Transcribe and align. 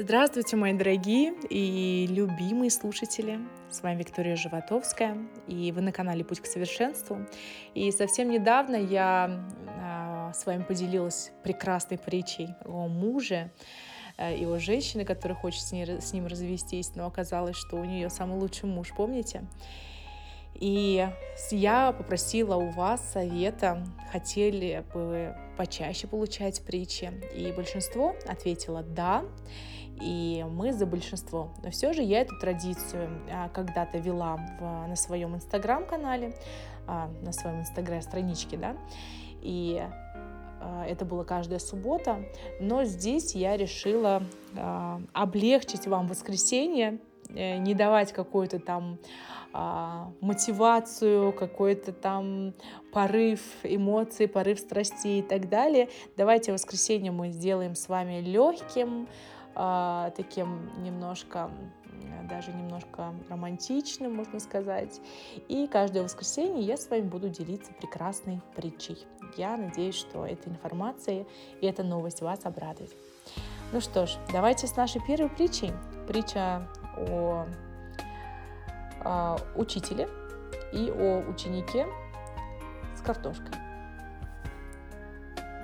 Здравствуйте, 0.00 0.54
мои 0.54 0.74
дорогие 0.74 1.34
и 1.50 2.06
любимые 2.08 2.70
слушатели. 2.70 3.40
С 3.68 3.82
вами 3.82 3.98
Виктория 3.98 4.36
Животовская, 4.36 5.18
и 5.48 5.72
вы 5.72 5.80
на 5.80 5.90
канале 5.90 6.24
«Путь 6.24 6.38
к 6.38 6.46
совершенству». 6.46 7.26
И 7.74 7.90
совсем 7.90 8.30
недавно 8.30 8.76
я 8.76 9.44
а, 9.66 10.32
с 10.32 10.46
вами 10.46 10.62
поделилась 10.62 11.32
прекрасной 11.42 11.98
притчей 11.98 12.50
о 12.64 12.86
муже 12.86 13.50
э, 14.18 14.36
и 14.36 14.44
о 14.46 14.56
женщине, 14.58 15.04
которая 15.04 15.36
хочет 15.36 15.62
с, 15.62 15.72
ней, 15.72 16.00
с 16.00 16.12
ним 16.12 16.28
развестись, 16.28 16.94
но 16.94 17.04
оказалось, 17.04 17.56
что 17.56 17.74
у 17.74 17.84
нее 17.84 18.08
самый 18.08 18.38
лучший 18.38 18.68
муж, 18.68 18.92
помните? 18.96 19.48
И 20.58 21.08
я 21.50 21.92
попросила 21.92 22.56
у 22.56 22.70
вас 22.70 23.00
совета, 23.12 23.84
хотели 24.10 24.84
бы 24.92 25.36
почаще 25.56 26.06
получать 26.06 26.62
притчи. 26.62 27.12
И 27.34 27.52
большинство 27.52 28.14
ответило 28.26 28.82
«да» 28.82 29.24
и 30.00 30.44
мы 30.48 30.72
за 30.72 30.86
большинство. 30.86 31.52
Но 31.62 31.70
все 31.70 31.92
же 31.92 32.02
я 32.02 32.20
эту 32.20 32.38
традицию 32.38 33.08
а, 33.30 33.48
когда-то 33.48 33.98
вела 33.98 34.36
в, 34.36 34.88
на 34.88 34.96
своем 34.96 35.34
инстаграм-канале, 35.34 36.34
а, 36.86 37.10
на 37.22 37.32
своем 37.32 37.60
инстаграм-страничке, 37.60 38.56
да, 38.56 38.76
и 39.42 39.82
а, 40.60 40.86
это 40.86 41.04
было 41.04 41.24
каждая 41.24 41.58
суббота, 41.58 42.24
но 42.60 42.84
здесь 42.84 43.34
я 43.34 43.56
решила 43.56 44.22
облегчить 45.12 45.86
вам 45.86 46.06
воскресенье, 46.06 46.98
не 47.28 47.74
давать 47.74 48.12
какую-то 48.12 48.58
там 48.58 48.98
мотивацию, 50.20 51.32
какой-то 51.32 51.92
там 51.92 52.52
порыв 52.92 53.40
эмоций, 53.62 54.28
порыв 54.28 54.58
страстей 54.58 55.20
и 55.20 55.22
так 55.22 55.48
далее. 55.48 55.88
Давайте 56.16 56.52
воскресенье 56.52 57.12
мы 57.12 57.30
сделаем 57.30 57.74
с 57.74 57.88
вами 57.88 58.20
легким, 58.20 59.08
э, 59.56 60.10
таким 60.16 60.70
немножко 60.82 61.50
даже 62.28 62.52
немножко 62.52 63.14
романтичным, 63.28 64.14
можно 64.14 64.38
сказать. 64.38 65.00
И 65.48 65.66
каждое 65.66 66.02
воскресенье 66.02 66.62
я 66.62 66.76
с 66.76 66.88
вами 66.90 67.02
буду 67.02 67.28
делиться 67.28 67.72
прекрасной 67.72 68.40
притчей. 68.54 68.98
Я 69.36 69.56
надеюсь, 69.56 69.94
что 69.94 70.26
эта 70.26 70.48
информация 70.50 71.26
и 71.60 71.66
эта 71.66 71.82
новость 71.82 72.20
вас 72.20 72.40
обрадует. 72.44 72.94
Ну 73.72 73.80
что 73.80 74.06
ж, 74.06 74.16
давайте 74.32 74.66
с 74.66 74.76
нашей 74.76 75.00
первой 75.06 75.30
притчей. 75.30 75.72
Притча 76.06 76.66
о, 76.98 77.46
о 79.04 79.36
учителе 79.56 80.08
и 80.72 80.90
о 80.90 81.20
ученике 81.28 81.86
с 82.96 83.00
картошкой. 83.00 83.54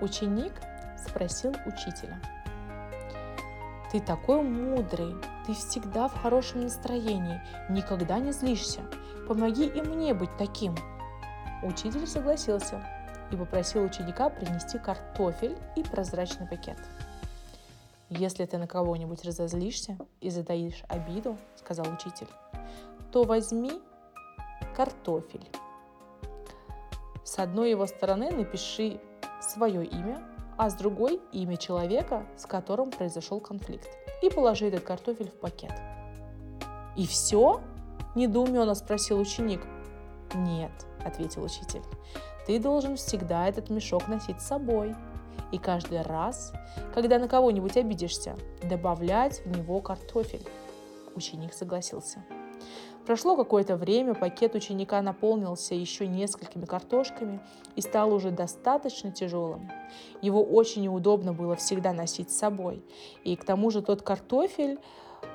Ученик 0.00 0.52
спросил 0.96 1.54
учителя– 1.66 2.20
ты 3.90 3.98
такой 3.98 4.42
мудрый, 4.42 5.16
ты 5.46 5.52
всегда 5.52 6.06
в 6.06 6.14
хорошем 6.14 6.60
настроении, 6.60 7.40
никогда 7.68 8.20
не 8.20 8.30
злишься. 8.30 8.82
Помоги 9.26 9.66
и 9.66 9.82
мне 9.82 10.14
быть 10.14 10.30
таким. 10.38 10.76
Учитель 11.64 12.06
согласился 12.06 12.86
и 13.32 13.36
попросил 13.36 13.82
ученика 13.82 14.28
принести 14.28 14.78
картофель 14.78 15.58
и 15.74 15.82
прозрачный 15.82 16.46
пакет. 16.46 16.78
«Если 18.10 18.44
ты 18.44 18.58
на 18.58 18.66
кого-нибудь 18.66 19.24
разозлишься 19.24 19.96
и 20.20 20.30
задаишь 20.30 20.82
обиду,— 20.88 21.38
сказал 21.56 21.86
учитель,— 21.92 22.26
то 23.12 23.22
возьми 23.22 23.80
картофель. 24.76 25.48
С 27.24 27.38
одной 27.38 27.70
его 27.70 27.86
стороны 27.86 28.32
напиши 28.32 29.00
свое 29.40 29.84
имя, 29.84 30.22
а 30.58 30.68
с 30.68 30.74
другой– 30.74 31.20
имя 31.32 31.56
человека, 31.56 32.26
с 32.36 32.46
которым 32.46 32.90
произошел 32.90 33.40
конфликт. 33.40 33.88
И 34.22 34.28
положи 34.28 34.66
этот 34.66 34.82
картофель 34.82 35.30
в 35.30 35.34
пакет. 35.34 35.72
«И 36.96 37.06
все?»– 37.06 37.60
недоуменно 38.16 38.74
спросил 38.74 39.20
ученик. 39.20 39.62
«Нет»,– 40.34 40.72
ответил 41.04 41.44
учитель. 41.44 41.82
«Ты 42.46 42.58
должен 42.58 42.96
всегда 42.96 43.48
этот 43.48 43.70
мешок 43.70 44.08
носить 44.08 44.40
с 44.40 44.48
собой. 44.48 44.94
И 45.52 45.58
каждый 45.58 46.02
раз, 46.02 46.52
когда 46.94 47.18
на 47.18 47.28
кого-нибудь 47.28 47.76
обидишься, 47.76 48.36
добавлять 48.62 49.44
в 49.44 49.56
него 49.56 49.80
картофель». 49.80 50.46
Ученик 51.14 51.52
согласился. 51.52 52.24
Прошло 53.06 53.34
какое-то 53.34 53.76
время, 53.76 54.14
пакет 54.14 54.54
ученика 54.54 55.00
наполнился 55.02 55.74
еще 55.74 56.06
несколькими 56.06 56.64
картошками 56.64 57.40
и 57.74 57.80
стал 57.80 58.12
уже 58.12 58.30
достаточно 58.30 59.10
тяжелым. 59.10 59.70
Его 60.20 60.44
очень 60.44 60.82
неудобно 60.82 61.32
было 61.32 61.56
всегда 61.56 61.92
носить 61.92 62.30
с 62.30 62.38
собой. 62.38 62.84
И 63.24 63.34
к 63.36 63.44
тому 63.44 63.70
же 63.70 63.80
тот 63.82 64.02
картофель, 64.02 64.78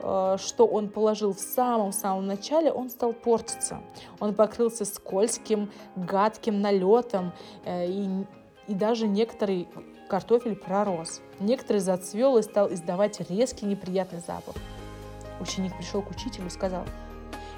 э, 0.00 0.36
что 0.38 0.66
он 0.66 0.90
положил 0.90 1.32
в 1.32 1.40
самом-самом 1.40 2.26
начале, 2.26 2.70
он 2.70 2.90
стал 2.90 3.12
портиться. 3.12 3.80
Он 4.20 4.34
покрылся 4.34 4.84
скользким, 4.84 5.72
гадким 5.96 6.60
налетом, 6.60 7.32
э, 7.64 7.88
и, 7.88 8.26
и 8.68 8.74
даже 8.74 9.06
некоторый 9.06 9.68
картофель 10.08 10.56
пророс. 10.56 11.20
Некоторый 11.40 11.78
зацвел 11.78 12.38
и 12.38 12.42
стал 12.42 12.72
издавать 12.72 13.20
резкий 13.28 13.66
неприятный 13.66 14.20
запах. 14.20 14.54
Ученик 15.40 15.76
пришел 15.76 16.02
к 16.02 16.10
учителю 16.10 16.46
и 16.46 16.50
сказал– 16.50 16.84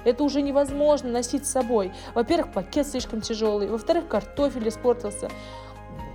это 0.05 0.23
уже 0.23 0.41
невозможно 0.41 1.09
носить 1.09 1.45
с 1.45 1.51
собой. 1.51 1.91
Во-первых, 2.13 2.53
пакет 2.53 2.87
слишком 2.87 3.21
тяжелый, 3.21 3.67
во-вторых, 3.67 4.07
картофель 4.07 4.67
испортился. 4.67 5.29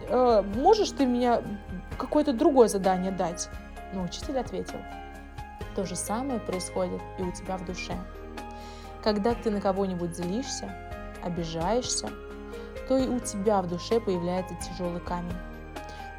Э, 0.08 0.42
можешь 0.56 0.90
ты 0.90 1.06
мне 1.06 1.42
какое-то 1.98 2.32
другое 2.32 2.68
задание 2.68 3.12
дать? 3.12 3.48
Но 3.92 4.02
учитель 4.02 4.38
ответил, 4.38 4.78
то 5.76 5.84
же 5.84 5.96
самое 5.96 6.40
происходит 6.40 7.00
и 7.18 7.22
у 7.22 7.32
тебя 7.32 7.56
в 7.56 7.64
душе. 7.64 7.94
Когда 9.02 9.34
ты 9.34 9.50
на 9.50 9.60
кого-нибудь 9.60 10.16
злишься, 10.16 10.74
обижаешься, 11.22 12.08
то 12.88 12.98
и 12.98 13.08
у 13.08 13.20
тебя 13.20 13.62
в 13.62 13.68
душе 13.68 14.00
появляется 14.00 14.56
тяжелый 14.56 15.00
камень. 15.00 15.36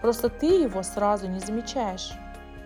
Просто 0.01 0.29
ты 0.29 0.45
его 0.63 0.83
сразу 0.83 1.27
не 1.27 1.39
замечаешь. 1.39 2.11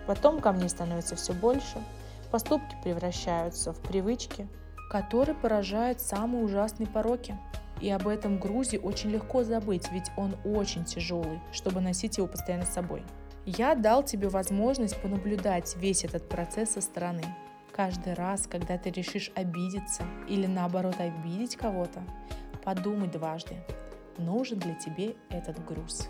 Потом 0.06 0.40
камней 0.40 0.68
становится 0.68 1.16
все 1.16 1.32
больше, 1.32 1.82
поступки 2.30 2.76
превращаются 2.82 3.72
в 3.72 3.80
привычки– 3.80 4.48
который 4.90 5.36
поражает 5.36 6.00
самые 6.00 6.44
ужасные 6.44 6.88
пороки. 6.88 7.38
И 7.80 7.88
об 7.88 8.08
этом 8.08 8.38
грузе 8.38 8.78
очень 8.78 9.10
легко 9.10 9.42
забыть, 9.42 9.90
ведь 9.90 10.10
он 10.16 10.36
очень 10.44 10.84
тяжелый, 10.84 11.40
чтобы 11.52 11.80
носить 11.80 12.18
его 12.18 12.26
постоянно 12.26 12.66
с 12.66 12.74
собой. 12.74 13.04
Я 13.46 13.74
дал 13.74 14.02
тебе 14.02 14.28
возможность 14.28 15.00
понаблюдать 15.00 15.74
весь 15.76 16.04
этот 16.04 16.28
процесс 16.28 16.72
со 16.72 16.82
стороны. 16.82 17.22
Каждый 17.72 18.12
раз, 18.12 18.46
когда 18.46 18.76
ты 18.76 18.90
решишь 18.90 19.30
обидеться 19.34 20.02
или 20.28 20.46
наоборот 20.46 20.96
обидеть 20.98 21.56
кого-то, 21.56 22.02
подумай 22.64 23.08
дважды, 23.08 23.64
нужен 24.18 24.60
ли 24.60 24.76
тебе 24.76 25.16
этот 25.30 25.64
груз. 25.64 26.08